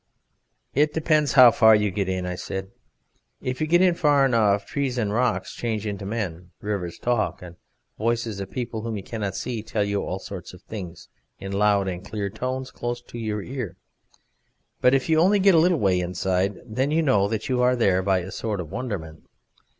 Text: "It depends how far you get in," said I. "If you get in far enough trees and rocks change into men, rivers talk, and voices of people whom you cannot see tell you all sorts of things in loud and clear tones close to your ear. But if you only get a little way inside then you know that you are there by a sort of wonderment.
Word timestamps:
"It 0.73 0.95
depends 0.95 1.33
how 1.33 1.51
far 1.51 1.75
you 1.75 1.91
get 1.91 2.09
in," 2.09 2.25
said 2.35 2.71
I. 3.43 3.47
"If 3.47 3.61
you 3.61 3.67
get 3.67 3.83
in 3.83 3.93
far 3.93 4.25
enough 4.25 4.65
trees 4.65 4.97
and 4.97 5.13
rocks 5.13 5.53
change 5.53 5.85
into 5.85 6.07
men, 6.07 6.49
rivers 6.59 6.97
talk, 6.97 7.43
and 7.43 7.55
voices 7.99 8.39
of 8.39 8.49
people 8.49 8.81
whom 8.81 8.97
you 8.97 9.03
cannot 9.03 9.35
see 9.35 9.61
tell 9.61 9.83
you 9.83 10.01
all 10.03 10.17
sorts 10.17 10.53
of 10.55 10.63
things 10.63 11.07
in 11.37 11.51
loud 11.51 11.87
and 11.87 12.03
clear 12.03 12.31
tones 12.31 12.71
close 12.71 12.99
to 13.03 13.19
your 13.19 13.43
ear. 13.43 13.77
But 14.81 14.95
if 14.95 15.07
you 15.07 15.19
only 15.19 15.37
get 15.37 15.53
a 15.53 15.59
little 15.59 15.77
way 15.77 15.99
inside 15.99 16.57
then 16.65 16.89
you 16.89 17.03
know 17.03 17.27
that 17.27 17.47
you 17.47 17.61
are 17.61 17.75
there 17.75 18.01
by 18.01 18.21
a 18.21 18.31
sort 18.31 18.59
of 18.59 18.71
wonderment. 18.71 19.27